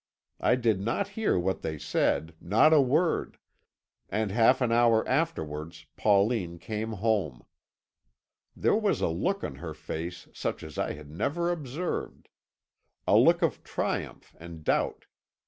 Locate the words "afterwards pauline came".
5.07-6.93